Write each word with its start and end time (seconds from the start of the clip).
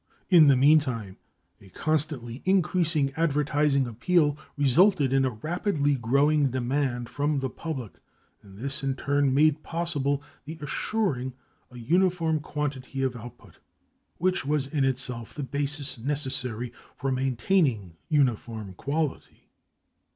In 0.31 0.47
the 0.47 0.57
meantime, 0.57 1.17
a 1.61 1.69
constantly 1.69 2.41
increasing 2.43 3.13
advertising 3.15 3.85
appeal 3.85 4.35
resulted 4.57 5.13
in 5.13 5.25
a 5.25 5.29
rapidly 5.29 5.93
growing 5.93 6.49
demand 6.49 7.07
from 7.07 7.37
the 7.37 7.51
public, 7.51 7.99
and 8.41 8.57
this, 8.57 8.81
in 8.83 8.95
turn, 8.95 9.31
made 9.31 9.61
possible 9.61 10.23
the 10.45 10.57
assuring 10.59 11.33
a 11.69 11.77
uniform 11.77 12.39
quantity 12.39 13.03
of 13.03 13.15
output, 13.15 13.59
which 14.17 14.43
was 14.43 14.65
in 14.65 14.83
itself 14.85 15.35
the 15.35 15.43
basis 15.43 15.99
necessary 15.99 16.73
for 16.95 17.11
maintaining 17.11 17.95
uniform 18.09 18.73
quality. 18.73 19.51